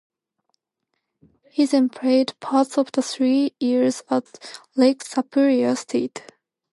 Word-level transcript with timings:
He 1.51 1.67
then 1.67 1.89
played 1.89 2.33
parts 2.39 2.75
of 2.79 2.89
three 2.89 3.53
years 3.59 4.01
at 4.09 4.59
Lake 4.75 5.03
Superior 5.05 5.75
State. 5.75 6.23